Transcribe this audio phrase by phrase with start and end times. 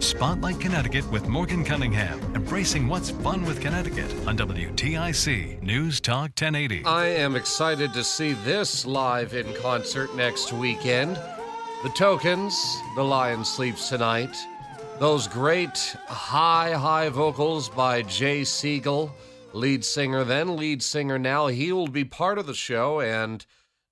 [0.00, 6.86] Spotlight Connecticut with Morgan Cunningham, embracing what's fun with Connecticut on WTIC News Talk 1080.
[6.86, 11.16] I am excited to see this live in concert next weekend.
[11.82, 14.34] The Tokens, The Lion Sleeps Tonight.
[14.98, 15.76] Those great
[16.08, 19.14] high, high vocals by Jay Siegel,
[19.52, 21.48] lead singer, then lead singer now.
[21.48, 23.44] He will be part of the show, and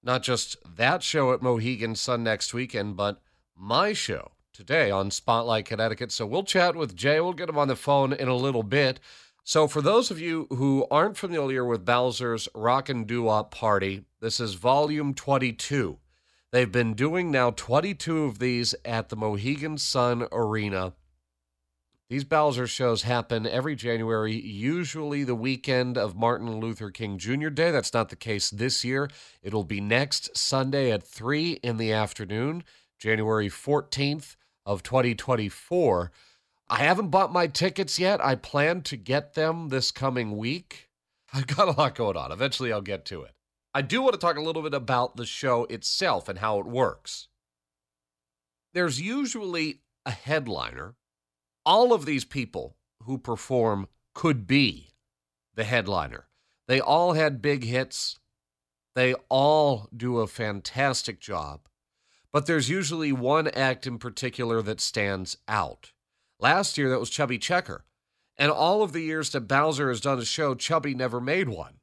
[0.03, 3.21] not just that show at Mohegan Sun next weekend, but
[3.55, 6.11] my show today on Spotlight Connecticut.
[6.11, 7.21] So we'll chat with Jay.
[7.21, 8.99] We'll get him on the phone in a little bit.
[9.45, 14.41] So for those of you who aren't familiar with Bowzer's Rock and Doo-Wop Party, this
[14.41, 15.99] is volume 22.
[16.51, 20.95] They've been doing now 22 of these at the Mohegan Sun Arena.
[22.11, 27.51] These Bowzer shows happen every January, usually the weekend of Martin Luther King Jr.
[27.51, 27.71] Day.
[27.71, 29.09] That's not the case this year.
[29.41, 32.65] It'll be next Sunday at 3 in the afternoon,
[32.99, 34.35] January 14th
[34.69, 36.13] of 2024.
[36.69, 38.23] I haven't bought my tickets yet.
[38.23, 40.91] I plan to get them this coming week.
[41.33, 42.31] I've got a lot going on.
[42.31, 43.33] Eventually, I'll get to it.
[43.73, 46.67] I do want to talk a little bit about the show itself and how it
[46.67, 47.29] works.
[48.75, 50.97] There's usually a headliner.
[51.65, 54.91] All of these people who perform could be
[55.55, 56.27] the headliner.
[56.67, 58.19] They all had big hits.
[58.95, 61.69] They all do a fantastic job
[62.33, 65.93] but there's usually one act in particular that stands out.
[66.41, 67.85] Last year, that was Chubby Checker.
[68.37, 71.75] And all of the years that Bowzer has done a show, Chubby never made one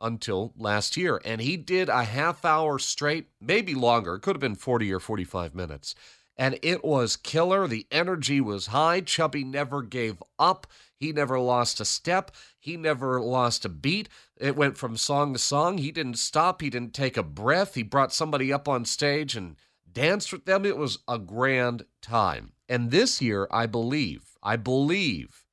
[0.00, 1.20] until last year.
[1.24, 4.14] And he did a half hour straight, maybe longer.
[4.14, 5.94] It could have been 40 or 45 minutes.
[6.36, 7.68] And it was killer.
[7.68, 9.02] The energy was high.
[9.02, 10.66] Chubby never gave up.
[10.96, 12.30] He never lost a step.
[12.58, 14.08] He never lost a beat.
[14.38, 15.78] It went from song to song.
[15.78, 16.62] He didn't stop.
[16.62, 17.74] He didn't take a breath.
[17.74, 19.56] He brought somebody up on stage and
[19.92, 20.64] danced with them.
[20.64, 22.52] It was a grand time.
[22.68, 25.44] And this year, I believe, I believe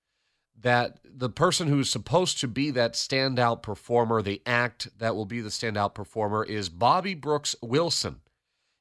[0.59, 5.41] that the person who's supposed to be that standout performer, the act that will be
[5.41, 8.21] the standout performer, is Bobby Brooks Wilson.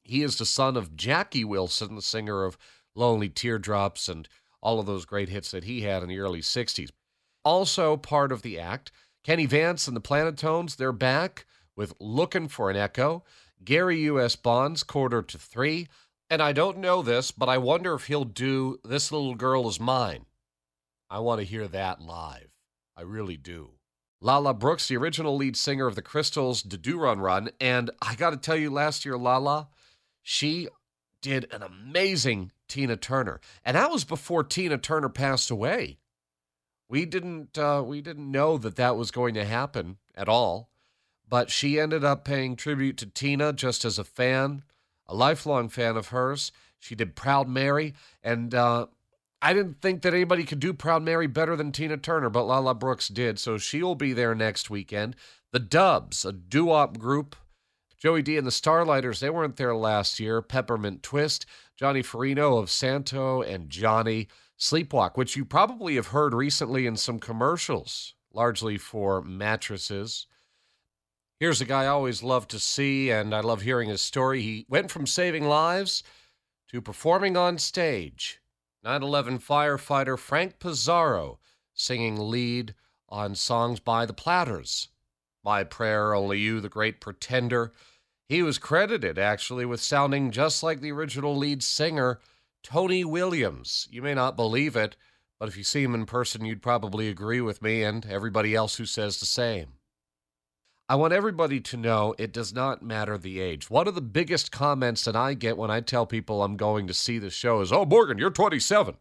[0.03, 2.57] He is the son of Jackie Wilson, the singer of
[2.95, 4.29] Lonely Teardrops and
[4.63, 6.91] all of those great hits that he had in the early 60s.
[7.45, 8.91] Also, part of the act,
[9.23, 13.23] Kenny Vance and the Planotones, they're back with Looking for an Echo.
[13.65, 14.37] Gary U.S.
[14.37, 15.89] Bonds, quarter to three.
[16.29, 19.79] And I don't know this, but I wonder if he'll do This Little Girl Is
[19.79, 20.27] Mine.
[21.09, 22.49] I want to hear that live.
[22.97, 23.71] I really do.
[24.21, 27.51] Lala Brooks, the original lead singer of the Crystals, the Do Run Run.
[27.61, 29.69] And I got to tell you, last year, Lala,
[30.23, 30.69] she
[31.23, 33.41] did an amazing Tina Turner.
[33.65, 35.99] And that was before Tina Turner passed away.
[36.89, 40.71] We didn't uh, we didn't know that that was going to happen at all
[41.29, 44.63] but she ended up paying tribute to Tina just as a fan,
[45.07, 46.53] a lifelong fan of hers.
[46.79, 48.87] She did Proud Mary, and uh,
[49.43, 52.75] I didn't think that anybody could do Proud Mary better than Tina Turner, but Lala
[52.75, 55.17] Brooks did, so she'll be there next weekend.
[55.53, 57.37] The Dubs, a doo-wop group.
[57.99, 60.43] Joey Dee and the Starliters, they weren't there last year.
[60.43, 64.29] Peppermint Twist, Johnny Farina of Santo, and Johnny
[64.59, 70.27] Sleepwalk, which you probably have heard recently in some commercials, largely for mattresses.
[71.39, 74.41] Here's a guy I always love to see, and I love hearing his story.
[74.41, 76.03] He went from saving lives
[76.69, 78.41] to performing on stage.
[78.83, 81.39] 9 11 firefighter Frank Pizarro
[81.75, 82.75] singing lead
[83.11, 84.89] on songs by the Platters.
[85.45, 87.75] My Prayer, Only You, The Great Pretender.
[88.31, 92.19] He was credited, actually, with sounding just like the original lead singer,
[92.63, 93.87] Tony Williams.
[93.91, 94.97] You may not believe it,
[95.39, 98.77] but if you see him in person, you'd probably agree with me and everybody else
[98.77, 99.75] who says the same.
[100.89, 103.69] I want everybody to know it does not matter the age.
[103.69, 106.95] One of the biggest comments that I get when I tell people I'm going to
[106.95, 108.97] see the show is, Oh, Morgan, you're 27.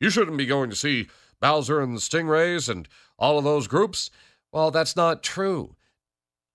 [0.00, 1.08] You shouldn't be going to see
[1.38, 4.10] Bowzer and the Stingrays and all of those groups.
[4.52, 5.76] Well, that's not true.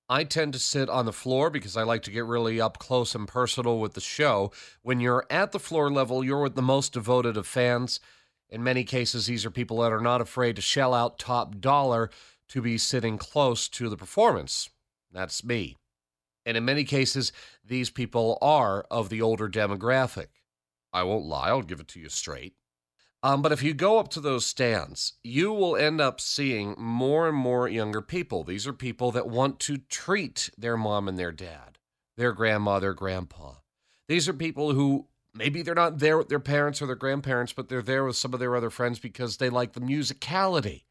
[0.10, 3.14] I tend to sit on the floor because I like to get really up close
[3.14, 4.52] and personal with the show.
[4.82, 8.00] When you're at the floor level, you're with the most devoted of fans.
[8.50, 12.10] In many cases, these are people that are not afraid to shell out top dollar
[12.54, 14.70] to be sitting close to the performance.
[15.12, 15.76] That's me.
[16.46, 17.32] And in many cases,
[17.66, 20.28] these people are of the older demographic.
[20.94, 22.54] I won't lie, I'll give it to you straight.
[23.24, 27.28] Um, but if you go up to those stands, you will end up seeing more
[27.28, 28.44] and more younger people.
[28.44, 31.80] These are people that want to treat their mom and their dad,
[32.18, 33.54] their grandma, their grandpa.
[34.08, 37.68] These are people who maybe they're not there with their parents or their grandparents, but
[37.68, 40.84] they're there with some of their other friends because they like the musicality.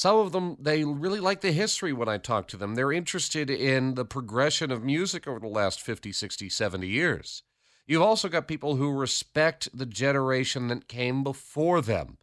[0.00, 2.74] Some of them, they really like the history when I talk to them.
[2.74, 7.42] They're interested in the progression of music over the last 50, 60, 70 years.
[7.86, 12.16] You've also got people who respect the generation that came before them.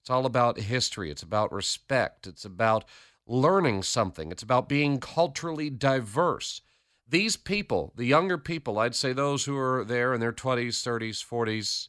[0.00, 2.84] It's all about history, it's about respect, it's about
[3.24, 6.60] learning something, it's about being culturally diverse.
[7.08, 11.24] These people, the younger people, I'd say those who are there in their 20s, 30s,
[11.24, 11.86] 40s,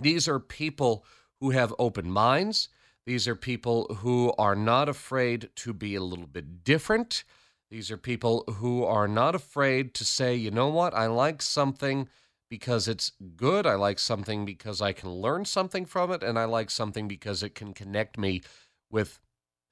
[0.00, 1.04] these are people
[1.40, 2.68] who have open minds.
[3.06, 7.24] These are people who are not afraid to be a little bit different.
[7.70, 12.08] These are people who are not afraid to say, you know what, I like something
[12.50, 13.64] because it's good.
[13.64, 16.22] I like something because I can learn something from it.
[16.22, 18.42] And I like something because it can connect me
[18.90, 19.20] with,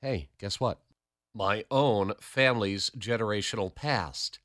[0.01, 0.81] hey, guess what?
[1.35, 4.39] My own family's generational past.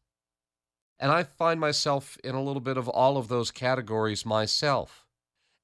[1.00, 5.03] And I find myself in a little bit of all of those categories myself.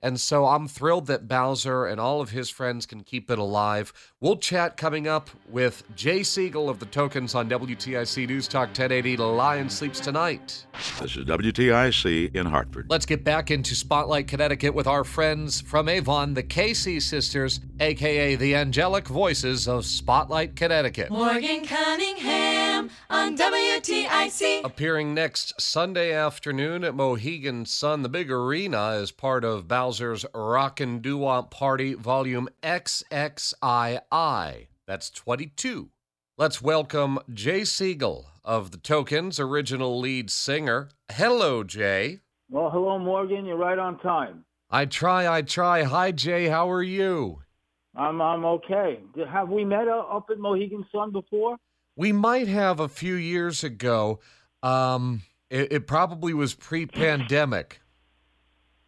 [0.02, 3.92] And so I'm thrilled that Bowzer and all of his friends can keep it alive.
[4.22, 9.18] We'll chat coming up with Jay Siegel of the Tokens on WTIC News Talk 1080.
[9.18, 10.66] The Lion sleeps tonight.
[11.02, 12.88] This is WTIC in Hartford.
[12.90, 18.36] Let's get back into Spotlight Connecticut with our friends from Avon, the Casey sisters, aka
[18.36, 21.10] the angelic voices of Spotlight Connecticut.
[21.10, 24.64] Morgan Cunningham on WTIC.
[24.64, 31.00] Appearing next Sunday afternoon at Mohegan Sun, the big arena, as part of Bowzer's Rockin'
[31.00, 33.58] Doo Party Volume XXII.
[34.86, 35.90] That's 22.
[36.38, 40.90] Let's welcome Jay Siegel of the Tokens, original lead singer.
[41.12, 42.20] Hello, Jay.
[42.52, 43.46] Well, hello, Morgan.
[43.46, 44.46] You're right on time.
[44.70, 45.82] I try, I try.
[45.82, 46.46] Hi, Jay.
[46.50, 47.42] How are you?
[47.96, 49.00] I'm I'm okay.
[49.28, 51.58] Have we met uh, up at Mohegan Sun before?
[51.96, 54.20] We might have a few years ago.
[54.62, 57.82] Um, it, it probably was pre-pandemic.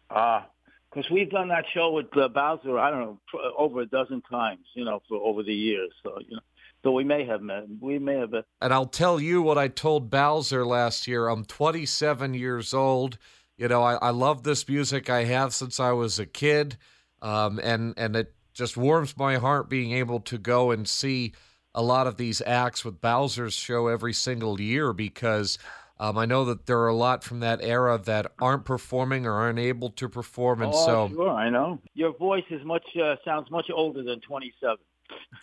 [0.08, 0.46] Ah,
[0.92, 2.78] because we've done that show with uh, Bowzer.
[2.78, 4.66] I don't know pr- over a dozen times.
[4.74, 5.90] You know, for over the years.
[6.02, 6.42] So you know,
[6.84, 7.64] so we may have met.
[7.80, 8.32] We may have.
[8.32, 8.44] Met.
[8.60, 11.28] And I'll tell you what I told Bowzer last year.
[11.28, 13.18] I'm 27 years old.
[13.56, 15.08] You know, I, I love this music.
[15.08, 16.76] I have since I was a kid,
[17.20, 21.32] um, and and it just warms my heart being able to go and see
[21.74, 25.58] a lot of these acts with Bowzer's show every single year because
[26.02, 29.34] um, I know that there are a lot from that era that aren't performing or
[29.34, 33.14] aren't able to perform, and oh, so sure, I know your voice is much uh,
[33.24, 34.78] sounds much older than 27.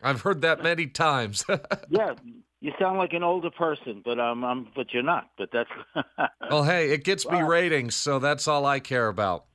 [0.04, 1.46] I've heard that many times.
[1.90, 2.14] yeah,
[2.60, 5.30] you sound like an older person, but um, um but you're not.
[5.38, 5.70] But that's
[6.50, 9.46] well, hey, it gets me ratings, so that's all I care about.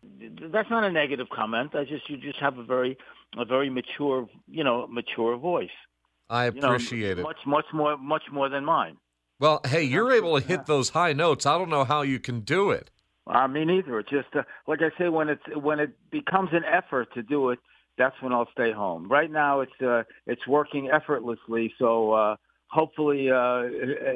[0.51, 1.75] that's not a negative comment.
[1.75, 2.97] I just you just have a very
[3.37, 5.69] a very mature you know mature voice.
[6.31, 7.23] I You know, appreciate it.
[7.23, 8.97] Much much more much more than mine.
[9.41, 11.45] Well, hey, you're able to hit those high notes.
[11.45, 12.91] I don't know how you can do it.
[13.27, 13.99] I mean, either.
[13.99, 17.51] It's just uh, like I say, when it's when it becomes an effort to do
[17.51, 17.59] it,
[17.97, 19.11] that's when I'll stay home.
[19.11, 21.73] Right now, it's uh, it's working effortlessly.
[21.79, 22.37] So uh,
[22.69, 23.65] hopefully, uh,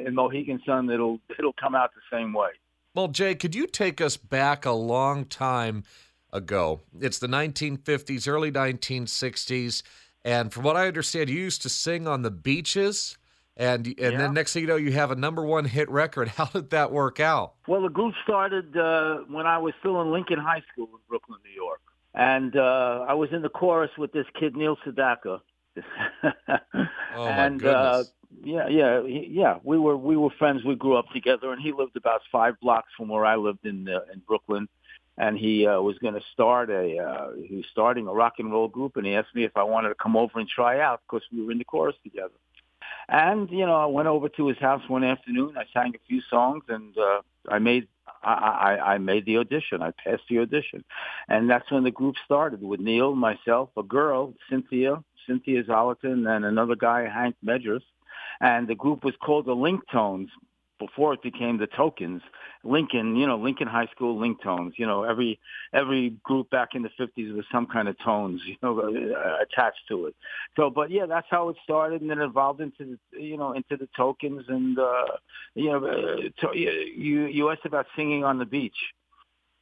[0.05, 2.49] in Mohegan Sun, it'll it'll come out the same way.
[2.95, 5.83] Well, Jay, could you take us back a long time
[6.33, 6.81] ago?
[6.99, 9.83] It's the 1950s, early 1960s,
[10.25, 13.17] and from what I understand, you used to sing on the beaches,
[13.59, 14.17] and and Yeah.
[14.17, 16.27] then next thing you know, you have a number one hit record.
[16.37, 17.53] How did that work out?
[17.67, 21.37] Well, the group started uh, when I was still in Lincoln High School in Brooklyn,
[21.45, 21.81] New York,
[22.15, 25.41] and uh, I was in the chorus with this kid Neil Sedaka.
[27.15, 27.75] Oh my and goodness!
[27.75, 28.03] uh
[28.43, 31.71] yeah yeah he- yeah we were we were friends we grew up together and he
[31.71, 34.67] lived about five blocks from where i lived in uh, in brooklyn
[35.17, 38.51] and he uh, was going to start a uh, he was starting a rock and
[38.51, 41.01] roll group and he asked me if i wanted to come over and try out
[41.09, 42.33] because we were in the chorus together
[43.07, 46.21] and you know i went over to his house one afternoon i sang a few
[46.29, 47.87] songs and uh i made
[48.23, 49.81] I, I, I made the audition.
[49.81, 50.83] I passed the audition,
[51.29, 56.43] and that's when the group started with Neil, myself, a girl, Cynthia, Cynthia Zolotin, and
[56.43, 57.83] another guy, Hank Medress.
[58.41, 60.29] And the group was called the Link Tones
[60.79, 62.21] before it became the Tokens.
[62.63, 64.73] Lincoln, you know, Lincoln High School Link Tones.
[64.77, 65.39] You know, every
[65.73, 68.79] every group back in the fifties was some kind of tones, you know,
[69.41, 70.15] attached to it.
[70.55, 73.77] So, but yeah, that's how it started, and then evolved into the, you know, into
[73.77, 75.05] the Tokens, and uh,
[75.55, 78.77] you know, uh, to, you you asked about singing on the beach.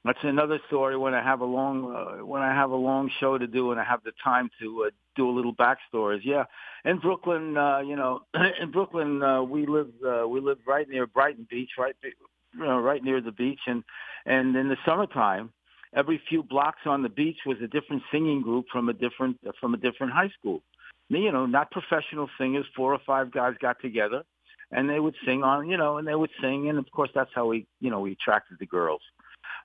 [0.07, 3.37] That's another story when I have a long uh, when I have a long show
[3.37, 6.21] to do and I have the time to uh, do a little backstories.
[6.23, 6.45] Yeah,
[6.85, 8.21] in Brooklyn, uh, you know,
[8.61, 12.79] in Brooklyn uh, we live uh, we live right near Brighton Beach, right you know,
[12.79, 13.83] right near the beach, and
[14.25, 15.51] and in the summertime,
[15.93, 19.73] every few blocks on the beach was a different singing group from a different from
[19.73, 20.61] a different high school.
[21.09, 22.65] You know, not professional singers.
[22.77, 24.23] Four or five guys got together,
[24.71, 27.31] and they would sing on, you know, and they would sing, and of course that's
[27.35, 29.01] how we, you know, we attracted the girls.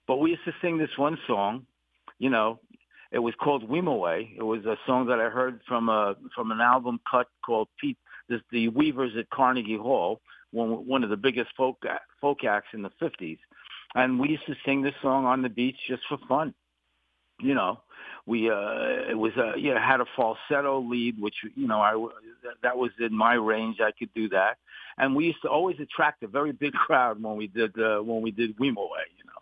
[0.07, 1.67] But we used to sing this one song,
[2.19, 2.61] you know,
[3.13, 4.37] it was called Wimoweh.
[4.37, 7.99] It was a song that I heard from a from an album cut called Pete,
[8.29, 11.85] this, the Weavers at Carnegie Hall, one one of the biggest folk
[12.21, 13.39] folk acts in the '50s.
[13.95, 16.55] and we used to sing this song on the beach just for fun.
[17.39, 17.81] You know,
[18.25, 21.93] we uh, it was a you know had a falsetto lead, which you know I
[22.63, 23.79] that was in my range.
[23.81, 24.59] I could do that,
[24.97, 28.23] and we used to always attract a very big crowd when we did uh, when
[28.23, 29.09] we did Wimoweh.
[29.19, 29.42] You know,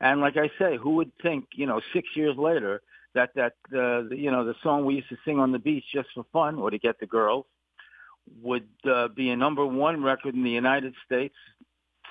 [0.00, 2.82] and like I say, who would think you know six years later
[3.14, 6.08] that that uh, you know the song we used to sing on the beach just
[6.14, 7.46] for fun or to get the girls
[8.42, 11.34] would uh, be a number one record in the United States,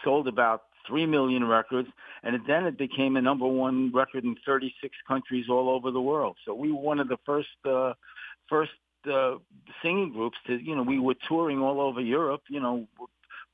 [0.04, 1.90] sold about three million records,
[2.24, 6.38] and then it became a number one record in 36 countries all over the world.
[6.46, 7.94] So we were one of the first uh,
[8.48, 8.72] first
[9.12, 9.36] uh,
[9.82, 12.42] singing groups to you know we were touring all over Europe.
[12.50, 12.88] You know,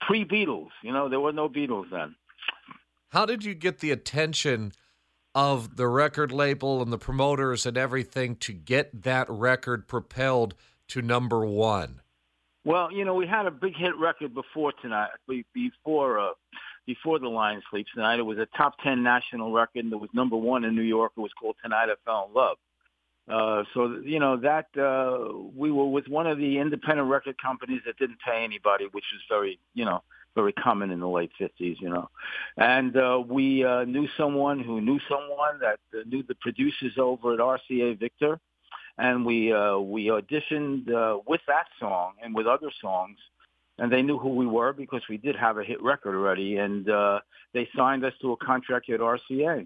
[0.01, 0.69] pre Beatles.
[0.83, 2.15] You know, there were no Beatles then.
[3.11, 4.73] How did you get the attention?
[5.33, 10.55] Of the record label and the promoters and everything to get that record propelled
[10.89, 12.01] to number one?
[12.65, 15.11] Well, you know, we had a big hit record before tonight,
[15.53, 16.33] before uh,
[16.85, 18.19] before the Lion Sleeps Tonight.
[18.19, 21.13] It was a top ten national record that was number one in New York.
[21.15, 22.57] It was called Tonight I Fell in Love.
[23.29, 27.81] Uh, so you know that uh, we were with one of the independent record companies
[27.85, 30.03] that didn't pay anybody, which was very you know
[30.35, 32.09] very common in the late fifties, you know.
[32.57, 37.33] And uh, we uh, knew someone who knew someone that uh, knew the producers over
[37.33, 38.39] at RCA Victor.
[38.97, 43.17] And we uh, we auditioned uh, with that song and with other songs,
[43.79, 46.89] and they knew who we were because we did have a hit record already, and
[46.89, 47.19] uh,
[47.53, 49.65] they signed us to a contract at RCA,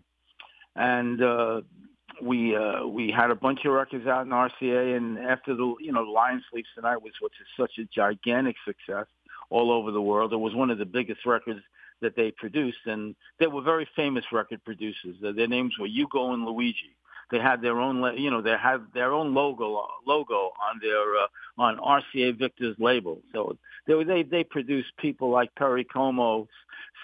[0.75, 1.62] and uh,
[2.22, 5.91] we uh, we had a bunch of records out in RCA, and after the you
[5.91, 9.07] know Lion Sleeps Tonight was is such a gigantic success
[9.50, 10.34] all over the world.
[10.34, 11.62] It was one of the biggest records
[12.02, 15.16] that they produced, and they were very famous record producers.
[15.22, 16.96] Their names were Hugo and Luigi
[17.32, 21.28] they had their own, you know, they had their own logo logo on their uh,
[21.58, 23.20] on RCA Victor's label.
[23.34, 26.48] So they they they produced people like Perry Como,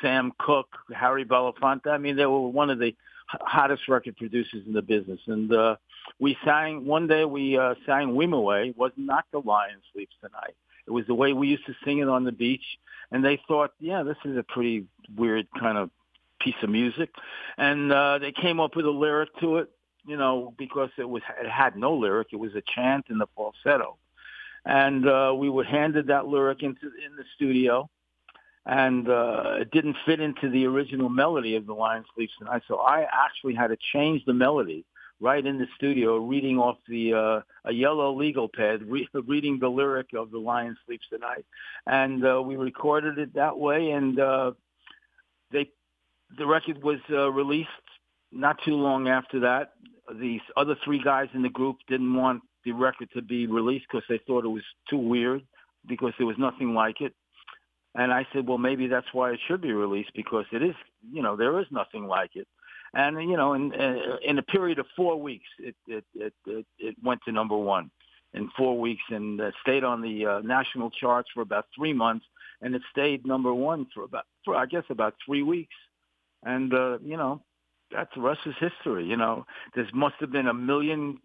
[0.01, 1.87] Sam Cooke, Harry Belafonte.
[1.87, 2.95] I mean, they were one of the
[3.27, 5.19] hottest record producers in the business.
[5.27, 5.77] And uh,
[6.19, 7.25] we sang one day.
[7.25, 10.55] We uh, sang "Wimoweh." It was not the Lion Sleeps Tonight.
[10.87, 12.63] It was the way we used to sing it on the beach.
[13.11, 14.85] And they thought, yeah, this is a pretty
[15.15, 15.89] weird kind of
[16.39, 17.09] piece of music.
[17.57, 19.69] And uh, they came up with a lyric to it
[20.05, 22.29] you know, because it was it had no lyric.
[22.31, 23.97] It was a chant in the falsetto,
[24.65, 27.89] and uh, we were handed that lyric into in the studio,
[28.65, 32.79] and uh, it didn't fit into the original melody of "The Lion Sleeps Tonight." So
[32.79, 34.85] I actually had to change the melody
[35.21, 39.69] right in the studio, reading off the uh, a yellow legal pad, re- reading the
[39.69, 41.45] lyric of "The Lion Sleeps Tonight,"
[41.87, 44.51] and uh, we recorded it that way, and uh,
[45.51, 45.69] they
[46.37, 47.69] the record was uh, released
[48.31, 49.73] not too long after that
[50.19, 54.05] these other three guys in the group didn't want the record to be released because
[54.09, 55.41] they thought it was too weird
[55.87, 57.13] because there was nothing like it.
[57.95, 60.75] And I said, well, maybe that's why it should be released because it is,
[61.11, 62.47] you know, there is nothing like it.
[62.93, 63.73] And you know, in
[64.25, 67.89] in a period of four weeks, it it it it, it went to number one
[68.33, 72.25] in four weeks and uh, stayed on the uh, national charts for about three months,
[72.61, 75.75] and it stayed number one for about for I guess about three weeks.
[76.43, 77.41] And uh, you know,
[77.91, 78.11] that's
[78.45, 79.05] is history.
[79.05, 79.45] You know,
[79.75, 81.19] there must have been a million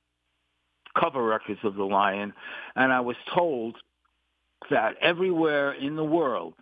[0.99, 2.33] cover records of the Lion,
[2.75, 3.77] and I was told
[4.71, 6.55] that everywhere in the world,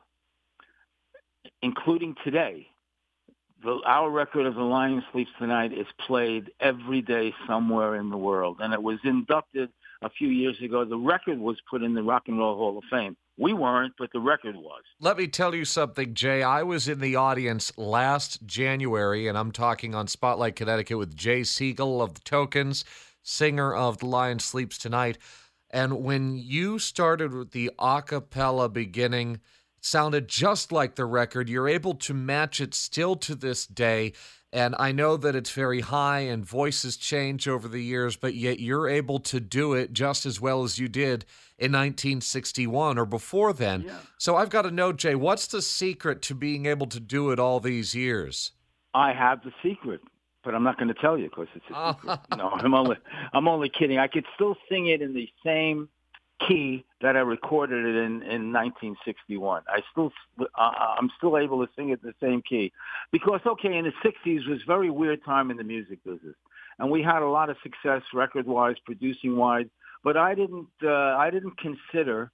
[1.62, 2.66] including today,
[3.64, 8.16] the, our record of The Lion Sleeps Tonight is played every day somewhere in the
[8.16, 9.70] world, and it was inducted
[10.02, 10.84] a few years ago.
[10.84, 13.16] The record was put in the Rock and Roll Hall of Fame.
[13.36, 14.82] We weren't, but the record was.
[15.00, 16.42] Let me tell you something, Jay.
[16.42, 21.42] I was in the audience last January, and I'm talking on Spotlight Connecticut with Jay
[21.42, 22.84] Siegel of the Tokens,
[23.22, 25.18] singer of The Lion Sleeps Tonight.
[25.70, 29.40] And when you started with the a cappella beginning,
[29.84, 31.48] sounded just like the record.
[31.48, 34.12] You're able to match it still to this day.
[34.52, 38.60] And I know that it's very high and voices change over the years, but yet
[38.60, 41.24] you're able to do it just as well as you did
[41.58, 43.82] in 1961 or before then.
[43.82, 43.96] Yeah.
[44.16, 47.40] So I've got to know, Jay, what's the secret to being able to do it
[47.40, 48.52] all these years?
[48.94, 50.00] I have the secret,
[50.44, 52.20] but I'm not going to tell you because it's a secret.
[52.38, 52.96] no, I'm only
[53.32, 53.98] I'm only kidding.
[53.98, 55.88] I could still sing it in the same
[56.48, 59.62] key that I recorded it in in 1961.
[59.68, 60.12] I still
[60.56, 62.72] I'm still able to sing it the same key
[63.12, 66.36] because okay, in the 60s was very weird time in the music business,
[66.78, 69.66] and we had a lot of success record wise, producing wise,
[70.02, 72.30] but I didn't uh, I didn't consider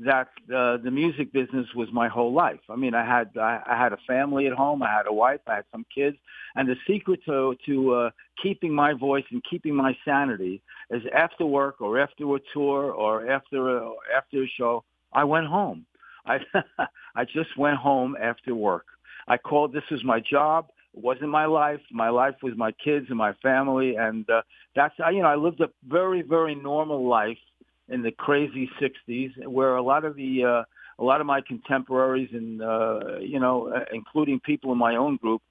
[0.00, 2.60] that uh, the music business was my whole life.
[2.68, 5.56] I mean, I had I, had a family at home, I had a wife, I
[5.56, 6.16] had some kids,
[6.56, 8.10] and the secret to to uh,
[8.42, 13.30] keeping my voice and keeping my sanity is after work or after a tour or
[13.30, 15.86] after a, after a show, I went home.
[16.26, 16.38] I
[17.14, 18.86] I just went home after work.
[19.28, 20.68] I called this was my job.
[20.96, 21.80] It wasn't my life.
[21.92, 24.42] My life was my kids and my family, and uh,
[24.74, 27.38] that's you know I lived a very very normal life
[27.88, 30.62] in the crazy '60s, where a lot of the uh,
[30.98, 35.16] a lot of my contemporaries and uh, you know, uh, including people in my own
[35.16, 35.42] group,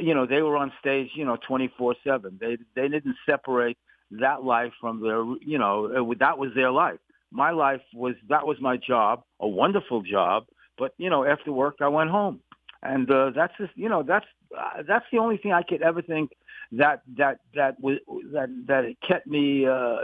[0.00, 2.38] you know, they were on stage, you know, 24/7.
[2.38, 3.78] They they didn't separate
[4.12, 6.98] that life from their, you know, that was their life.
[7.32, 10.46] My life was that was my job, a wonderful job,
[10.78, 12.40] but you know, after work I went home,
[12.82, 16.02] and uh, that's just, you know, that's uh, that's the only thing I could ever
[16.02, 16.32] think
[16.72, 17.98] that that that was
[18.32, 19.98] that that it kept me uh,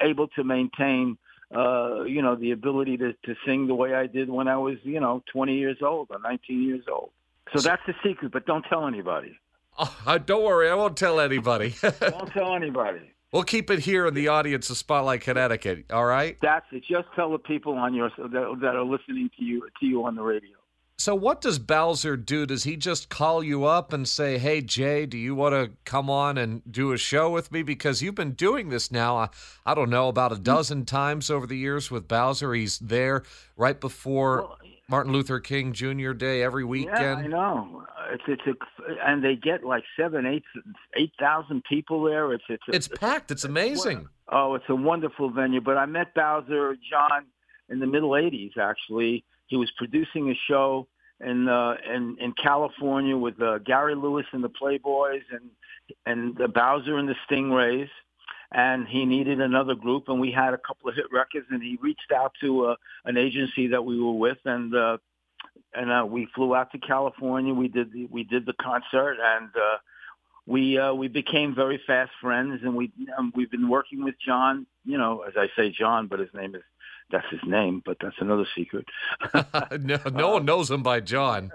[0.00, 1.18] able to maintain
[1.54, 4.76] uh, you know, the ability to, to sing the way I did when I was,
[4.82, 7.10] you know, 20 years old or 19 years old.
[7.52, 9.36] So that's the secret, but don't tell anybody.
[9.76, 11.74] Oh, don't worry, I won't tell anybody.
[11.82, 13.12] don't tell anybody.
[13.32, 15.86] We'll keep it here in the audience of Spotlight Connecticut.
[15.90, 16.36] All right.
[16.42, 16.84] That's it.
[16.88, 20.16] Just tell the people on your that, that are listening to you to you on
[20.16, 20.56] the radio.
[21.00, 22.44] So what does Bowzer do?
[22.44, 26.10] Does he just call you up and say, "Hey Jay, do you want to come
[26.10, 29.30] on and do a show with me?" Because you've been doing this now, I,
[29.64, 30.42] I don't know, about a mm.
[30.42, 32.52] dozen times over the years with Bowzer.
[32.52, 33.22] He's there
[33.56, 34.58] right before well,
[34.90, 36.12] Martin Luther King Jr.
[36.12, 37.00] Day every weekend.
[37.00, 37.86] Yeah, I know.
[38.12, 40.44] It's it's a, and they get like seven, eight,
[40.98, 42.30] eight thousand people there.
[42.34, 43.30] It's it's it's, it's packed.
[43.30, 44.06] It's amazing.
[44.28, 45.62] Oh, it's a wonderful venue.
[45.62, 47.24] But I met Bowzer John
[47.70, 48.58] in the middle '80s.
[48.58, 50.86] Actually, he was producing a show
[51.20, 55.50] in uh, in in California with uh, Gary Lewis and the Playboys and
[56.06, 57.88] and uh, Bowzer and the Stingrays,
[58.52, 61.78] and he needed another group, and we had a couple of hit records, and he
[61.80, 62.74] reached out to uh,
[63.04, 64.98] an agency that we were with, and uh,
[65.74, 67.54] and uh, we flew out to California.
[67.54, 69.78] We did the, we did the concert, and uh,
[70.46, 74.66] we uh, we became very fast friends, and we um, we've been working with John.
[74.84, 76.62] You know, as I say, John, but his name is
[77.10, 78.86] that's his name, but that's another secret.
[79.80, 81.50] no, no one knows him by John.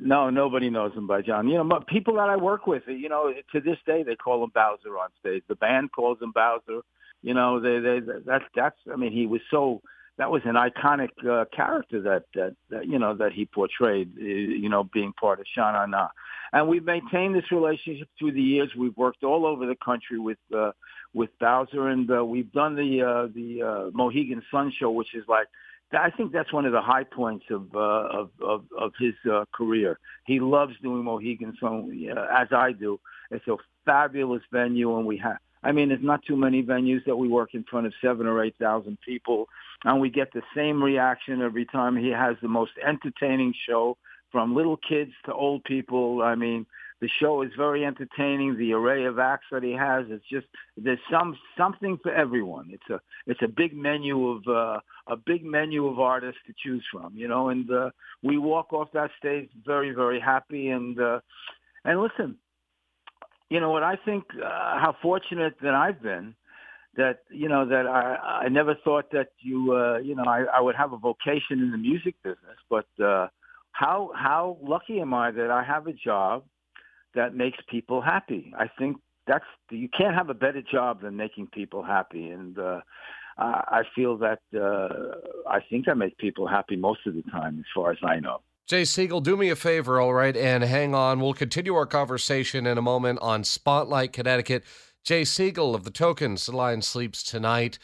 [0.00, 1.48] No, nobody knows him by John.
[1.48, 4.50] You know, people that I work with, you know, to this day they call him
[4.54, 5.42] Bowzer on stage.
[5.48, 6.82] The band calls him Bowzer.
[7.22, 8.76] You know, they they that's that's.
[8.92, 9.82] I mean, he was so
[10.18, 14.12] that was an iconic uh, character that, that that you know that he portrayed.
[14.16, 16.08] Uh, you know, being part of Sha Na Na,
[16.52, 18.70] and we've maintained this relationship through the years.
[18.76, 20.72] We've worked all over the country with uh,
[21.14, 25.24] with Bowzer, and uh, we've done the uh, the uh, Mohegan Sun show, which is
[25.28, 25.48] like
[25.92, 29.44] I think that's one of the high points of uh, of, of of his uh,
[29.52, 29.98] career.
[30.26, 33.00] He loves doing Mohegan Sun, uh, as I do.
[33.30, 35.38] It's a fabulous venue, and we have.
[35.62, 38.44] I mean, there's not too many venues that we work in front of seven or
[38.44, 39.48] eight thousand people,
[39.84, 41.96] and we get the same reaction every time.
[41.96, 43.96] He has the most entertaining show,
[44.30, 46.22] from little kids to old people.
[46.22, 46.66] I mean,
[47.00, 48.56] the show is very entertaining.
[48.56, 52.70] The array of acts that he has, it's just there's some something for everyone.
[52.72, 56.84] It's a it's a big menu of uh, a big menu of artists to choose
[56.92, 57.50] from, you know.
[57.50, 57.90] And uh,
[58.22, 60.70] we walk off that stage very very happy.
[60.70, 61.20] And uh,
[61.84, 62.36] and listen,
[63.48, 64.24] you know what I think?
[64.34, 66.34] Uh, how fortunate that I've been
[66.96, 70.60] that you know that I I never thought that you uh, you know I, I
[70.60, 73.28] would have a vocation in the music business, but uh,
[73.70, 76.42] how how lucky am I that I have a job
[77.14, 78.52] that makes people happy.
[78.58, 82.80] I think that's you can't have a better job than making people happy, and uh,
[83.36, 87.66] I feel that uh, I think I make people happy most of the time, as
[87.74, 88.40] far as I know.
[88.66, 91.20] Jay Siegel, do me a favor, all right, and hang on.
[91.20, 94.64] We'll continue our conversation in a moment on Spotlight Connecticut.
[95.04, 97.78] Jay Siegel of the Tokens, The Lion Sleeps Tonight.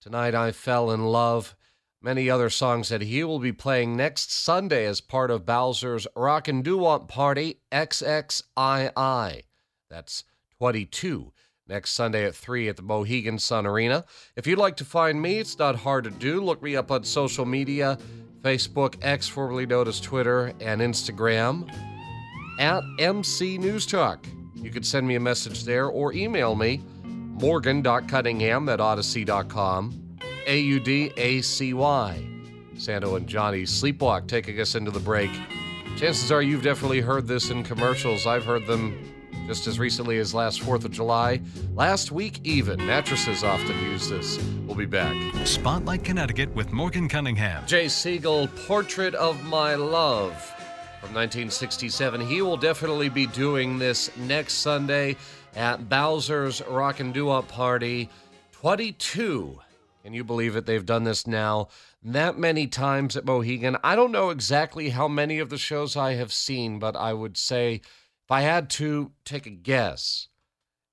[0.00, 1.54] Tonight I Fell in Love
[2.02, 6.48] many other songs that he will be playing next Sunday as part of Bowzer's Rock
[6.48, 9.44] and Doo Wop Party XXII.
[9.88, 10.24] That's
[10.58, 11.32] 22
[11.68, 14.04] next Sunday at 3 at the Mohegan Sun Arena.
[14.36, 16.42] If you'd like to find me, it's not hard to do.
[16.42, 17.98] Look me up on social media
[18.42, 21.72] Facebook, X, formerly known as Twitter, and Instagram
[22.58, 24.26] at MC News Talk.
[24.56, 30.01] You can send me a message there or email me, morgan.cunningham at audacy.com.
[30.46, 32.28] A U D A C Y.
[32.76, 35.30] Santo and Johnny Sleepwalk taking us into the break.
[35.96, 38.26] Chances are you've definitely heard this in commercials.
[38.26, 39.12] I've heard them
[39.46, 41.40] just as recently as last 4th of July.
[41.74, 42.84] Last week, even.
[42.84, 44.38] Mattresses often use this.
[44.66, 45.14] We'll be back.
[45.46, 47.66] Spotlight Connecticut with Morgan Cunningham.
[47.66, 50.32] Jay Siegel, Portrait of My Love
[51.00, 52.20] from 1967.
[52.20, 55.16] He will definitely be doing this next Sunday
[55.54, 58.08] at Bowzer's Rock and Doo Wop Party
[58.52, 59.58] 22
[60.02, 60.66] can you believe it?
[60.66, 61.68] They've done this now
[62.02, 63.76] that many times at Mohegan.
[63.84, 67.36] I don't know exactly how many of the shows I have seen, but I would
[67.36, 70.28] say if I had to take a guess,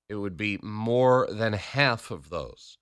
[0.08, 2.78] it would be more than half of those.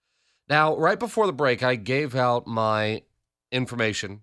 [0.48, 3.02] Now, right before the break, I gave out my
[3.50, 4.22] information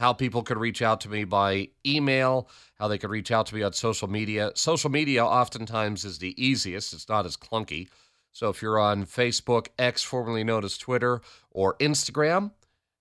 [0.00, 3.54] how people could reach out to me by email, how they could reach out to
[3.54, 4.50] me on social media.
[4.54, 7.88] Social media oftentimes is the easiest, it's not as clunky.
[8.34, 11.20] So if you're on Facebook, X, formerly known as Twitter,
[11.52, 12.50] or Instagram,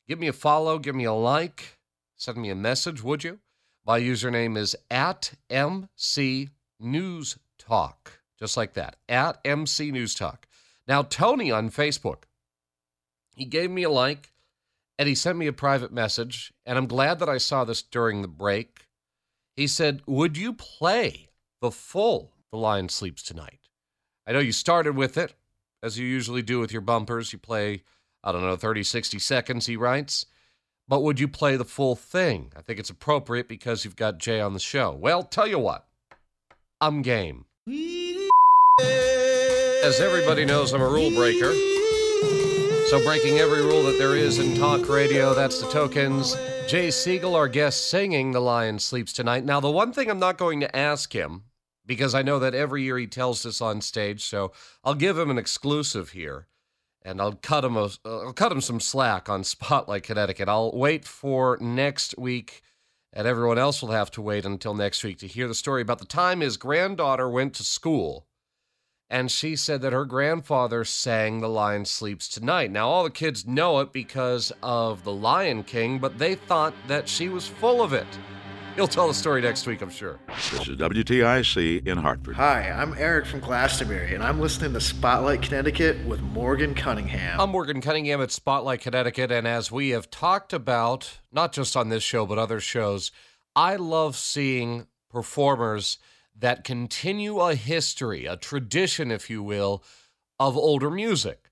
[0.08, 1.80] give me a follow, give me a like,
[2.16, 3.40] send me a message, would you?
[3.84, 10.46] My username is at MC News Talk, just like that, at MC News Talk.
[10.88, 12.26] Now, Tony on Facebook,
[13.36, 14.34] he gave me a like
[15.00, 18.22] and he sent me a private message, and I'm glad that I saw this during
[18.22, 18.86] the break.
[19.56, 23.63] He said, Would you play the full The Lion Sleeps Tonight?
[24.26, 25.34] I know you started with it,
[25.82, 27.34] as you usually do with your bumpers.
[27.34, 27.84] You play,
[28.24, 30.26] I don't know, 30, 60 seconds, he writes.
[30.88, 32.52] But would you play the full thing?
[32.56, 34.92] I think it's appropriate because you've got Jay on the show.
[34.92, 35.86] Well, tell you what,
[36.82, 37.46] I'm game.
[39.84, 41.54] As everybody knows, I'm a rule breaker.
[42.88, 46.36] So, breaking every rule that there is in talk radio, that's the tokens.
[46.68, 49.46] Jay Siegel, our guest singing The Lion Sleeps Tonight.
[49.46, 51.44] Now, the one thing I'm not going to ask him,
[51.86, 54.52] because I know that every year he tells this on stage, so
[54.84, 56.48] I'll give him an exclusive here.
[57.06, 60.48] And I'll cut him a, I'll cut him some slack on Spotlight Connecticut.
[60.48, 62.62] I'll wait for next week,
[63.12, 66.00] and everyone else will have to wait until next week to hear the story about
[66.00, 68.28] the time his granddaughter went to school
[69.14, 72.72] and she said that her grandfather sang The Lion Sleeps Tonight.
[72.72, 77.08] Now, all the kids know it because of The Lion King, but they thought that
[77.08, 78.08] she was full of it.
[78.76, 80.20] He'll tell the story next week, I'm sure.
[80.28, 82.36] This is WTIC in Hartford.
[82.38, 87.40] Hi, I'm Eric from Glastonbury, and I'm listening to Spotlight Connecticut with Morgan Cunningham.
[87.40, 91.90] I'm Morgan Cunningham at Spotlight Connecticut, and as we have talked about, not just on
[91.90, 93.12] this show, but other shows,
[93.56, 96.00] I love seeing performers
[96.36, 99.84] that continue a history, a tradition, if you will,
[100.40, 101.52] of older music.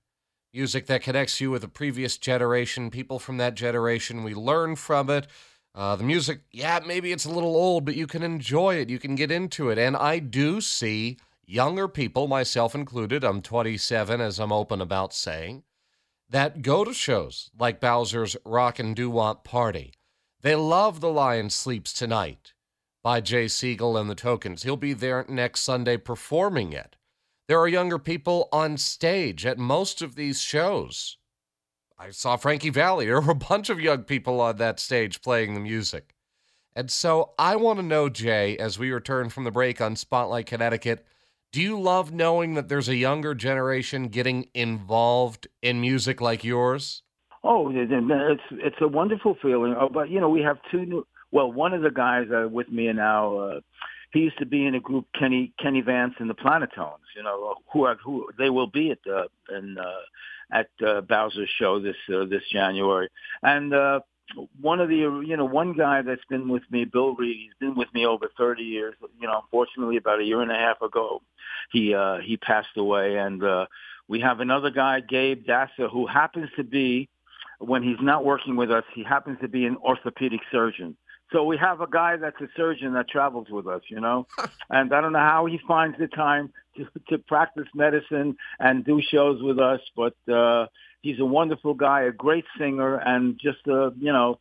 [0.52, 4.24] Music that connects you with a previous generation, people from that generation.
[4.24, 5.28] We learn from it.
[5.74, 8.90] Uh, the music, yeah, maybe it's a little old, but you can enjoy it.
[8.90, 9.78] You can get into it.
[9.78, 15.62] And I do see younger people, myself included, I'm 27, as I'm open about saying,
[16.28, 19.92] that go to shows like Bowzer's Rock and Do Wop Party.
[20.42, 22.52] They love The Lion Sleeps Tonight
[23.02, 24.62] by Jay Siegel and the Tokens.
[24.62, 26.96] He'll be there next Sunday performing it.
[27.48, 31.18] There are younger people on stage at most of these shows.
[32.02, 33.06] I saw Frankie Valli.
[33.12, 36.14] There were a bunch of young people on that stage playing the music.
[36.74, 40.46] And so I want to know, Jay, as we return from the break on Spotlight
[40.46, 41.06] Connecticut,
[41.52, 47.02] do you love knowing that there's a younger generation getting involved in music like yours?
[47.44, 49.74] Oh, it's it's a wonderful feeling.
[49.78, 52.68] Oh, but you know, we have two new well, one of the guys uh, with
[52.68, 53.60] me now, uh,
[54.12, 57.08] he used to be in a group, Kenny Kenny Vance and the Planotones.
[57.16, 59.84] You know, who are who they will be at the in uh,
[60.52, 63.08] at uh, Bowzer's show this uh, this January.
[63.42, 64.00] And uh,
[64.60, 67.36] one of the you know one guy that's been with me, Bill Reed.
[67.36, 68.94] He's been with me over 30 years.
[69.20, 71.22] You know, unfortunately, about a year and a half ago,
[71.70, 73.16] he uh, he passed away.
[73.16, 73.66] And uh,
[74.08, 77.08] we have another guy, Gabe Dassa, who happens to be
[77.58, 80.96] when he's not working with us, he happens to be an orthopedic surgeon.
[81.32, 84.26] So we have a guy that's a surgeon that travels with us, you know,
[84.70, 89.00] and I don't know how he finds the time to, to practice medicine and do
[89.00, 90.66] shows with us, but uh,
[91.02, 94.38] he's a wonderful guy, a great singer, and just a you know,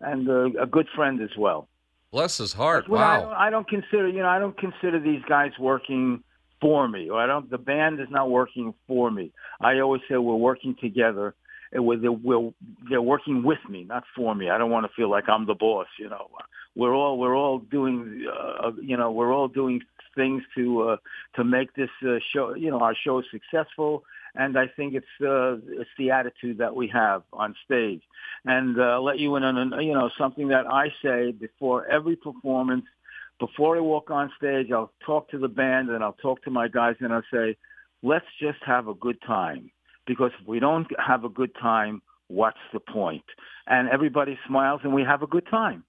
[0.00, 1.68] and a, a good friend as well.
[2.10, 2.88] Bless his heart.
[2.88, 2.98] Wow.
[2.98, 6.22] I don't, I don't consider, you know, I don't consider these guys working
[6.60, 7.50] for me, or I don't.
[7.50, 9.32] The band is not working for me.
[9.60, 11.34] I always say we're working together
[11.74, 12.50] they're, we're,
[12.88, 14.48] they're working with me, not for me.
[14.48, 15.88] I don't want to feel like I'm the boss.
[15.98, 16.28] You know,
[16.74, 19.80] we're all we're all doing, uh, you know, we're all doing
[20.14, 20.96] things to uh,
[21.36, 24.04] to make this uh, show, you know, our show successful.
[24.36, 28.02] And I think it's uh, it's the attitude that we have on stage.
[28.44, 32.84] And uh, let you in on, you know, something that I say before every performance.
[33.40, 36.68] Before I walk on stage, I'll talk to the band and I'll talk to my
[36.68, 37.56] guys and I'll say,
[38.02, 39.72] let's just have a good time
[40.06, 43.24] because if we don't have a good time, what's the point?
[43.66, 45.84] And everybody smiles and we have a good time.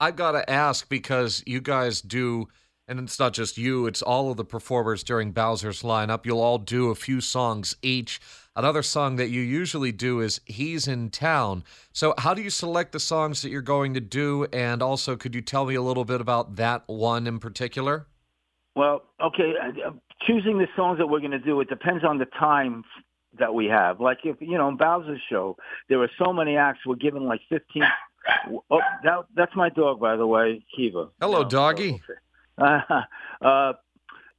[0.00, 2.48] I've got to ask because you guys do,
[2.88, 6.24] and it's not just you, it's all of the performers during Bowzer's lineup.
[6.24, 8.20] You'll all do a few songs each.
[8.56, 11.62] Another song that you usually do is He's in Town.
[11.92, 14.46] So, how do you select the songs that you're going to do?
[14.52, 18.06] And also, could you tell me a little bit about that one in particular?
[18.74, 19.52] Well, okay.
[20.26, 22.82] Choosing the songs that we're going to do, it depends on the time
[23.38, 24.00] that we have.
[24.00, 25.56] Like if you know, in Bowzer's show,
[25.88, 26.80] there were so many acts.
[26.86, 27.84] We're given like fifteen.
[28.70, 31.08] Oh, that, that's my dog, by the way, Kiva.
[31.20, 32.02] Hello, no, doggy.
[33.40, 33.72] Uh,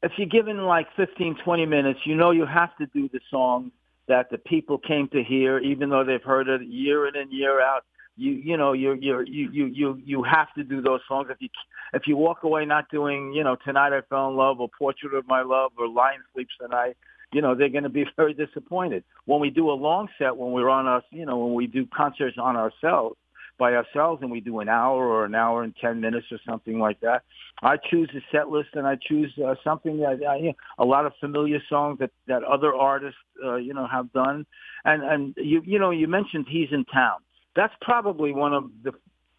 [0.03, 3.71] if you're given like 15, 20 minutes, you know you have to do the song
[4.09, 7.61] that the people came to hear, even though they've heard it year in and year
[7.61, 7.85] out
[8.19, 11.27] you you know you you you you you you have to do those songs.
[11.31, 11.49] If you
[11.93, 15.13] if you walk away not doing you know tonight I fell in love or Portrait
[15.13, 16.97] of My Love or Lion Sleeps Tonight,
[17.31, 19.05] you know they're going to be very disappointed.
[19.25, 21.87] When we do a long set, when we're on us, you know when we do
[21.95, 23.15] concerts on ourselves
[23.59, 26.79] by ourselves and we do an hour or an hour and 10 minutes or something
[26.79, 27.23] like that.
[27.61, 30.85] I choose a set list and I choose uh, something that I, you know, a
[30.85, 34.45] lot of familiar songs that, that other artists, uh, you know, have done.
[34.85, 37.17] And, and you, you know, you mentioned He's in Town.
[37.55, 38.93] That's probably one of the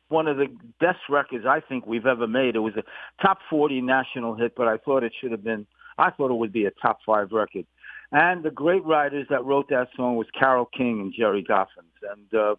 [0.09, 0.47] one of the
[0.81, 2.57] best records I think we've ever made.
[2.57, 2.83] It was a
[3.25, 5.67] top 40 national hit, but I thought it should have been,
[5.99, 7.65] I thought it would be a top five record.
[8.13, 11.95] And the great writers that wrote that song was Carole King and Gerry Goffins.
[12.11, 12.57] And, uh,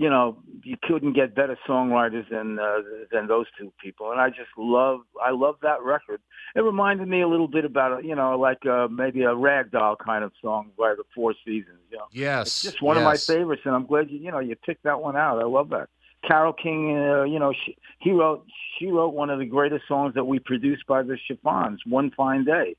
[0.00, 2.78] you know, you couldn't get better songwriters than uh,
[3.12, 6.22] than those two people, and I just love I love that record.
[6.56, 10.24] It reminded me a little bit about you know like uh, maybe a ragdoll kind
[10.24, 11.80] of song by the Four Seasons.
[11.90, 13.02] You know, yes, it's just one yes.
[13.02, 15.38] of my favorites, and I'm glad you you know you picked that one out.
[15.38, 15.90] I love that.
[16.26, 18.46] Carole King, uh, you know, she, he wrote
[18.78, 22.46] she wrote one of the greatest songs that we produced by the Chiffons, "One Fine
[22.46, 22.74] Day."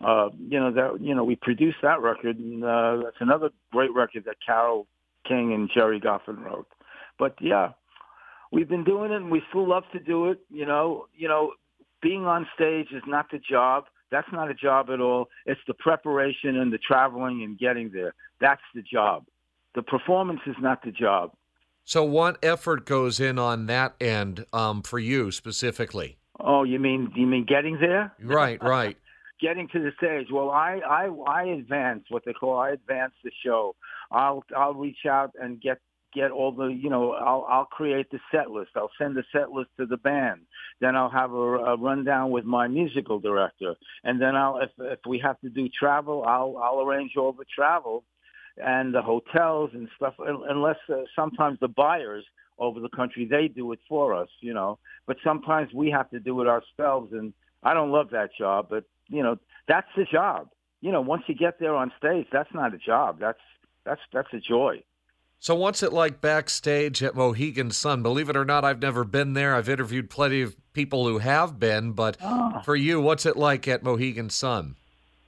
[0.00, 3.92] Uh, you know that you know we produced that record, and uh, that's another great
[3.92, 4.86] record that Carole
[5.26, 6.66] King and Gerry Goffin wrote.
[7.18, 7.70] But yeah,
[8.50, 10.40] we've been doing it, and we still love to do it.
[10.50, 11.52] You know, you know,
[12.02, 13.84] being on stage is not the job.
[14.10, 15.28] That's not a job at all.
[15.46, 18.14] It's the preparation and the traveling and getting there.
[18.40, 19.24] That's the job.
[19.74, 21.32] The performance is not the job.
[21.84, 26.18] So, what effort goes in on that end um, for you specifically?
[26.38, 28.12] Oh, you mean you mean getting there?
[28.20, 28.96] Right, right.
[29.42, 30.28] Getting to the stage.
[30.32, 33.74] Well, I I I advance what they call I advance the show.
[34.10, 35.78] I'll I'll reach out and get
[36.14, 38.70] get all the you know I'll I'll create the set list.
[38.76, 40.42] I'll send the set list to the band.
[40.80, 43.74] Then I'll have a, a rundown with my musical director,
[44.04, 47.44] and then I'll if if we have to do travel, I'll I'll arrange all the
[47.54, 48.04] travel
[48.58, 50.14] and the hotels and stuff.
[50.18, 52.24] Unless uh, sometimes the buyers
[52.58, 54.78] over the country they do it for us, you know.
[55.06, 58.84] But sometimes we have to do it ourselves, and I don't love that job, but
[59.08, 59.36] you know
[59.68, 60.48] that's the job.
[60.80, 63.18] You know, once you get there on stage, that's not a job.
[63.20, 63.38] That's
[63.84, 64.82] that's that's a joy.
[65.38, 68.02] So what's it like backstage at Mohegan Sun?
[68.02, 69.56] Believe it or not, I've never been there.
[69.56, 72.60] I've interviewed plenty of people who have been, but oh.
[72.64, 74.76] for you, what's it like at Mohegan Sun?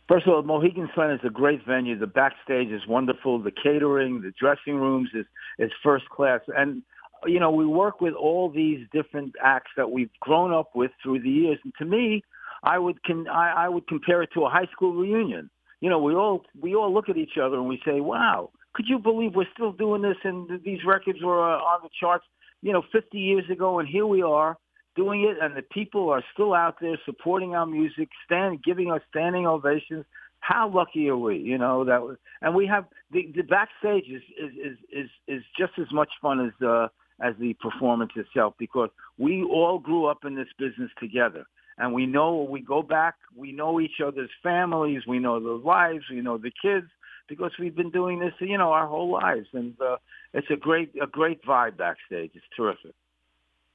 [0.08, 1.98] First of all, Mohegan Sun is a great venue.
[1.98, 3.40] The backstage is wonderful.
[3.42, 5.26] The catering, the dressing rooms is
[5.58, 6.40] is first class.
[6.56, 6.82] And
[7.26, 11.22] you know, we work with all these different acts that we've grown up with through
[11.22, 11.58] the years.
[11.64, 12.22] And to me,
[12.64, 12.98] I would
[13.30, 15.50] I, I would compare it to a high school reunion
[15.84, 18.86] you know, we all we all look at each other and we say, "Wow, could
[18.88, 22.24] you believe we're still doing this?" And these records were uh, on the charts,
[22.62, 24.56] you know, 50 years ago, and here we are
[24.96, 29.02] doing it, and the people are still out there supporting our music, stand, giving us
[29.10, 30.06] standing ovations.
[30.40, 31.36] How lucky are we?
[31.36, 35.92] You know that, and we have the, the backstage is is is is just as
[35.92, 36.88] much fun as uh,
[37.20, 41.44] as the performance itself because we all grew up in this business together
[41.78, 46.04] and we know we go back, we know each other's families, we know the wives,
[46.10, 46.86] we know the kids,
[47.28, 49.96] because we've been doing this, you know, our whole lives, and uh,
[50.32, 52.32] it's a great a great vibe backstage.
[52.34, 52.94] It's terrific.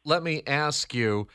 [0.05, 1.27] Let me ask you,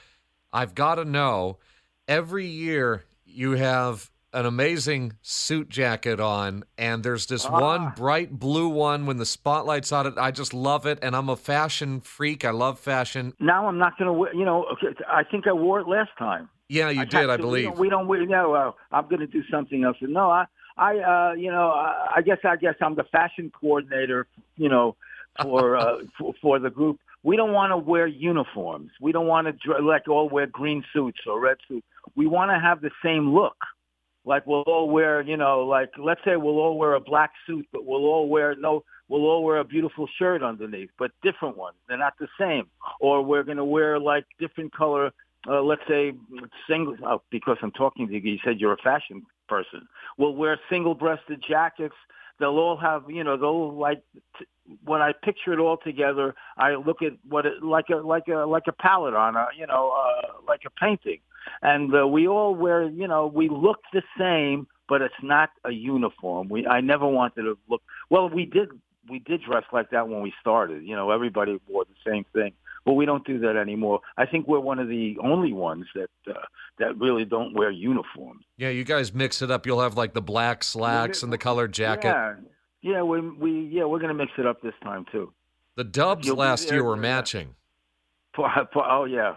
[0.53, 1.59] I've got to know.
[2.07, 7.61] Every year you have an amazing suit jacket on, and there's this Ah.
[7.61, 10.15] one bright blue one when the spotlight's on it.
[10.19, 12.45] I just love it, and I'm a fashion freak.
[12.45, 13.33] I love fashion.
[13.39, 14.35] Now I'm not going to wear.
[14.35, 16.49] You know, okay, I think I wore it last time.
[16.69, 17.65] Yeah, you I did, I believe.
[17.65, 18.09] You know, we don't.
[18.09, 18.55] We no.
[18.55, 19.97] Uh, I'm going to do something else.
[20.01, 20.47] No, I.
[20.77, 20.99] I.
[20.99, 21.71] Uh, you know.
[21.71, 22.39] I, I guess.
[22.45, 24.27] I guess I'm the fashion coordinator.
[24.57, 24.97] You know,
[25.43, 26.99] for uh, for, for the group.
[27.23, 28.91] We don't want to wear uniforms.
[29.01, 31.87] We don't want to like all wear green suits or red suits.
[32.17, 33.57] We want to have the same look.
[34.27, 37.67] Like we'll all wear, you know, like let's say we'll all wear a black suit,
[37.73, 41.77] but we'll all wear no, we'll all wear a beautiful shirt underneath, but different ones.
[41.89, 42.69] They're not the same.
[43.01, 45.13] Or we're going to wear like different color.
[45.47, 46.15] Uh, let's say
[46.67, 46.97] single.
[47.05, 49.87] Oh, because I'm talking to you, you said you're a fashion person.
[50.17, 51.95] We'll wear single-breasted jackets.
[52.41, 54.03] They'll all have, you know, they'll like.
[54.39, 54.47] T-
[54.87, 58.47] when I picture it all together, I look at what it like a like a
[58.47, 61.19] like a palette on a, you know, uh, like a painting
[61.63, 65.71] and uh, we all wear, you know, we look the same, but it's not a
[65.71, 66.49] uniform.
[66.49, 67.83] We I never wanted to look.
[68.11, 68.69] Well, we did
[69.09, 70.85] we did dress like that when we started.
[70.85, 72.53] You know, everybody wore the same thing,
[72.85, 74.01] but we don't do that anymore.
[74.17, 76.41] I think we're one of the only ones that uh,
[76.79, 78.45] that really don't wear uniforms.
[78.57, 79.67] Yeah, you guys mix it up.
[79.67, 82.09] You'll have like the black slacks and the colored jacket.
[82.09, 82.35] Yeah,
[82.83, 85.33] yeah, we we yeah we're gonna mix it up this time too.
[85.77, 87.55] The dubs You'll last year were matching.
[88.37, 89.37] Oh yeah,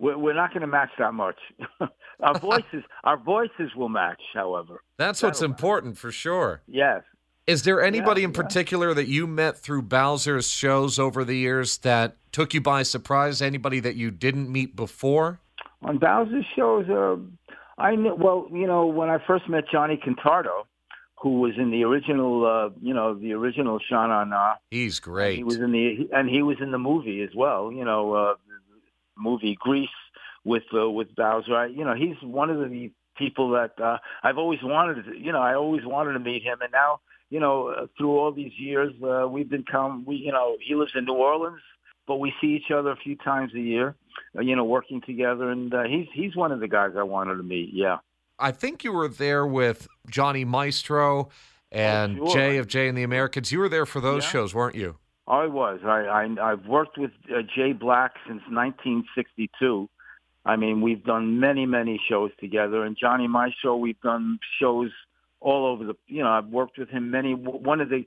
[0.00, 1.36] we're, we're not going to match that much.
[2.20, 4.20] our voices, our voices will match.
[4.34, 6.62] However, That's what's That'll- important for sure.
[6.66, 7.02] yes,
[7.46, 8.42] Is there anybody in yeah.
[8.42, 13.40] particular that you met through Bowzer's shows over the years that took you by surprise?
[13.42, 15.38] Anybody that you didn't meet before?
[15.82, 17.16] On Bowzer's shows, uh,
[17.80, 18.14] I knew.
[18.14, 20.64] Well, you know, when I first met Johnny Contardo,
[21.22, 24.24] who was in the original, uh, you know, the original Shana Na.
[24.24, 24.54] Na.
[24.70, 25.36] He's great.
[25.36, 27.72] He was in the and he was in the movie as well.
[27.72, 28.34] You know, uh,
[29.20, 29.88] movie Grease
[30.44, 31.54] with uh, with Bowzer.
[31.56, 35.04] I, you know, he's one of the people that uh, I've always wanted.
[35.04, 38.18] To, you know, I always wanted to meet him, and now, you know, uh, through
[38.18, 40.04] all these years, uh, we've become.
[40.06, 41.60] We, you know, he lives in New Orleans,
[42.06, 43.94] but we see each other a few times a year.
[44.36, 47.36] Uh, you know, working together, and uh, he's he's one of the guys I wanted
[47.36, 47.70] to meet.
[47.72, 47.98] Yeah.
[48.38, 51.28] I think you were there with Johnny Maestro
[51.70, 52.34] and Oh, sure.
[52.34, 53.52] Jay of Jay and the Americans.
[53.52, 54.30] You were there for those Yeah.
[54.30, 54.96] shows, weren't you?
[55.30, 55.78] I was.
[55.84, 59.88] I, I I've worked with uh, Jay Black since 1962.
[60.44, 63.76] I mean, we've done many many shows together, and Johnny Maestro.
[63.76, 64.90] We've done shows
[65.38, 65.94] all over the.
[66.08, 67.34] You know, I've worked with him many.
[67.34, 68.04] One of the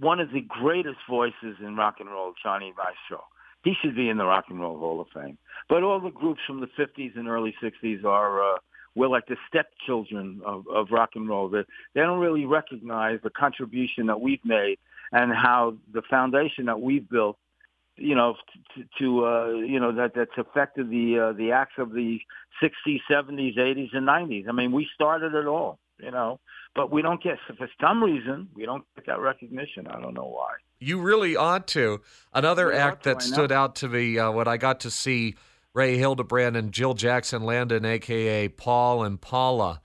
[0.00, 3.24] one of the greatest voices in rock and roll, Johnny Maestro.
[3.62, 5.38] He should be in the Rock and Roll Hall of Fame.
[5.70, 8.54] But all the groups from the 50s and early 60s are.
[8.54, 8.58] Uh,
[8.96, 11.48] we're like the stepchildren of, of rock and roll.
[11.48, 11.62] They,
[11.94, 14.76] they don't really recognize the contribution that we've made
[15.14, 17.38] and how the foundation that we've built,
[17.96, 18.34] you know,
[18.74, 22.18] to, to uh, you know that that's affected the uh, the acts of the
[22.62, 24.48] 60s, 70s, 80s, and 90s.
[24.48, 26.40] I mean, we started it all, you know,
[26.74, 29.86] but we don't get for some reason we don't get that recognition.
[29.86, 30.54] I don't know why.
[30.80, 32.00] You really ought to.
[32.32, 35.36] Another We act to, that stood out to me uh, when I got to see
[35.72, 39.80] Ray Hildebrand and Jill Jackson Landon, aka Paul and Paula,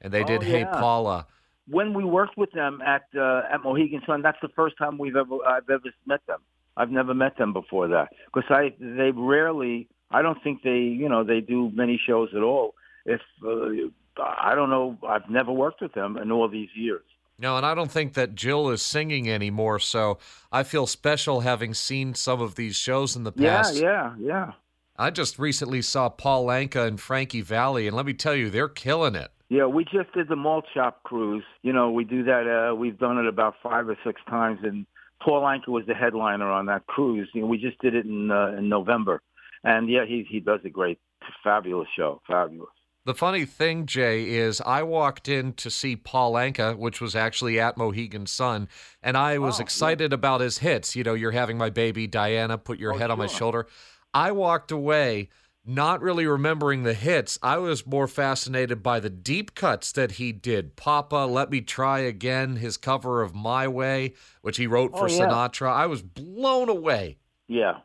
[0.00, 0.64] and they Oh, did Hey.
[0.64, 1.26] Paula.
[1.68, 5.16] When we worked with them at uh, at Mohegan Sun, that's the first time we've
[5.16, 6.40] ever I've ever met them.
[6.76, 9.88] I've never met them before that because I they rarely.
[10.10, 12.74] I don't think they you know they do many shows at all.
[13.06, 13.68] If uh,
[14.22, 17.02] I don't know, I've never worked with them in all these years.
[17.38, 20.18] No, and I don't think that Jill is singing anymore, so
[20.52, 23.74] I feel special having seen some of these shows in the past.
[23.74, 24.52] Yeah, yeah, yeah.
[24.96, 28.68] I just recently saw Paul Anka and Frankie Valli, and let me tell you, they're
[28.68, 29.32] killing it.
[29.48, 31.44] Yeah, we just did the malt shop cruise.
[31.62, 32.70] You know, we do that.
[32.70, 34.86] Uh, we've done it about five or six times, and
[35.22, 37.28] Paul Anka was the headliner on that cruise.
[37.34, 39.20] You know, we just did it in uh, in November,
[39.62, 40.98] and yeah, he he does a great,
[41.42, 42.20] fabulous show.
[42.26, 42.70] Fabulous.
[43.06, 47.60] The funny thing, Jay, is I walked in to see Paul Anka, which was actually
[47.60, 48.66] at Mohegan Sun,
[49.02, 50.96] and I was Oh, excited about his hits.
[50.96, 53.66] You know, you're having my baby Diana, put your Oh, head on my shoulder.
[54.14, 55.28] I walked away
[55.66, 57.38] not really remembering the hits.
[57.42, 60.76] I was more fascinated by the deep cuts that he did.
[60.76, 65.06] Papa, Let Me Try Again, his cover of My Way, which he wrote for Oh,
[65.12, 65.26] yeah.
[65.26, 65.70] Sinatra.
[65.72, 67.16] I was blown away.
[67.48, 67.78] Yeah.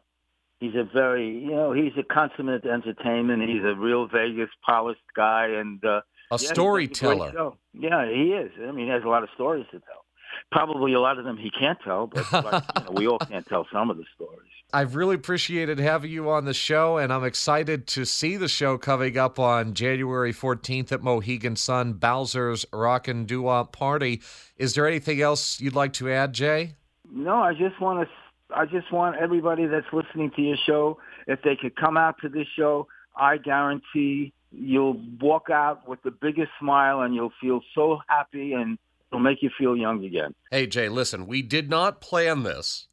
[0.59, 3.41] He's a very, you know, he's a consummate entertainment.
[3.47, 7.53] He's a real Vegas polished guy, and uh, A yeah, a storyteller.
[7.73, 8.51] Yeah, he is.
[8.61, 10.05] I mean, he has a lot of stories to tell.
[10.51, 13.67] Probably a lot of them he can't tell, but you know, we all can't tell
[13.71, 14.51] some of the stories.
[14.71, 18.77] I've really appreciated having you on the show, and I'm excited to see the show
[18.77, 24.21] coming up on January 14th at Mohegan Sun, Bowzer's Rockin' Doo-Wop Party.
[24.57, 26.75] Is there anything else you'd like to add, Jay?
[27.11, 28.15] No, I just want to.
[28.55, 32.29] I just want everybody that's listening to your show, if they could come out to
[32.29, 37.99] this show, I guarantee you'll walk out with the biggest smile, and you'll feel so
[38.07, 38.77] happy, and
[39.11, 40.35] it'll make you feel young again.
[40.51, 42.87] Hey, Jay, listen, we did not plan this.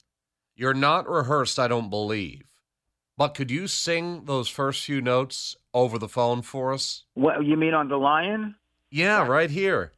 [0.57, 2.43] You're not rehearsed, I don't believe.
[3.19, 7.05] But could you sing those first few notes over the phone for us?
[7.15, 8.55] What you mean on the lion?
[8.91, 9.93] Yeah, right here.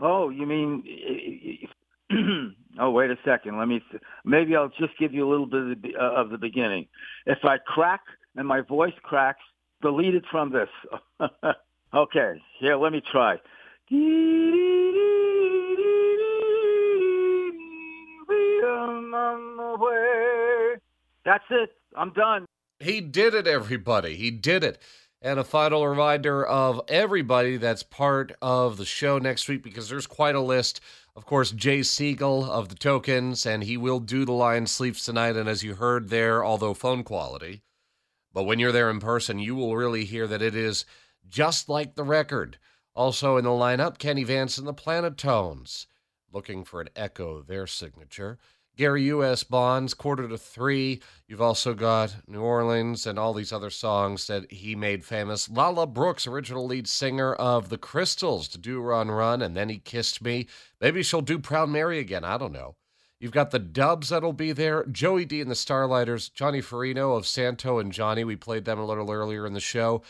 [0.00, 0.82] Oh, you mean?
[2.80, 3.58] oh, wait a second.
[3.58, 3.82] Let me.
[4.24, 6.86] Maybe I'll just give you a little bit of the, uh, of the beginning.
[7.26, 8.00] If I crack
[8.36, 9.42] and my voice cracks,
[9.82, 10.68] delete it from this.
[11.94, 12.42] okay.
[12.60, 13.36] Here, let me try.
[21.24, 21.70] That's it.
[21.96, 22.46] I'm done.
[22.80, 24.16] He did it, everybody.
[24.16, 24.78] He did it.
[25.20, 30.08] And a final reminder of everybody that's part of the show next week because there's
[30.08, 30.80] quite a list.
[31.14, 35.36] Of course, Jay Siegel of the Tokens, and he will do The Lion Sleeps Tonight.
[35.36, 37.62] And as you heard there, although phone quality,
[38.32, 40.84] but when you're there in person, you will really hear that it is
[41.28, 42.58] just like the record.
[42.94, 45.86] Also in the lineup, Kenny Vance and the Planotones,
[46.32, 48.38] looking for an echo, of their signature.
[48.74, 49.44] Gary U.S.
[49.44, 51.02] Bonds, quarter to three.
[51.28, 55.50] You've also got New Orleans and all these other songs that he made famous.
[55.50, 59.78] Lala Brooks, original lead singer of The Crystals, Da Doo Ron Ron, and then he
[59.78, 60.46] kissed me.
[60.80, 62.24] Maybe she'll do Proud Mary again.
[62.24, 62.76] I don't know.
[63.20, 64.84] You've got the Dubs that'll be there.
[64.86, 68.24] Joey Dee and the Starliters, Johnny Farina of Santo and Johnny.
[68.24, 70.02] We played them a little earlier in the show.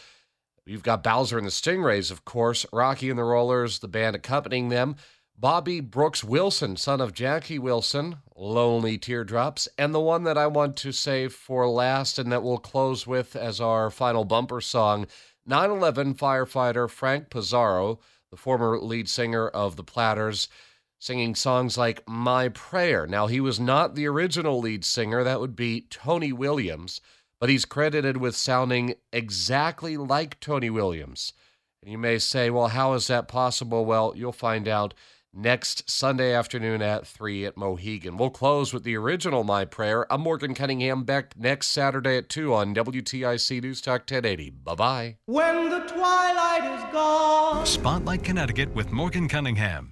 [0.64, 2.64] You've got Bowzer and the Stingrays, of course.
[2.72, 4.96] Rocky and the Rollers, the band accompanying them.
[5.36, 10.76] Bobby Brooks Wilson, son of Jackie Wilson, Lonely Teardrops, and the one that I want
[10.78, 15.06] to save for last and that we'll close with as our final bumper song
[15.44, 17.98] 9 11 firefighter Frank Pizarro,
[18.30, 20.48] the former lead singer of the Platters,
[21.00, 23.08] singing songs like My Prayer.
[23.08, 27.00] Now, he was not the original lead singer, that would be Tony Williams,
[27.40, 31.32] but he's credited with sounding exactly like Tony Williams.
[31.82, 33.84] And you may say, well, how is that possible?
[33.84, 34.94] Well, you'll find out
[35.34, 38.16] next Sunday afternoon at 3 at Mohegan.
[38.16, 40.10] We'll close with the original My Prayer.
[40.12, 44.50] I'm Morgan Cunningham back next Saturday at 2 on WTIC News Talk 1080.
[44.50, 45.16] Bye bye.
[45.26, 47.66] When the twilight is gone.
[47.66, 49.90] Spotlight Connecticut with Morgan Cunningham